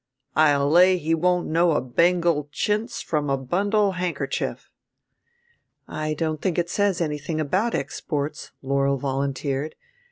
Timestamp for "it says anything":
6.57-7.39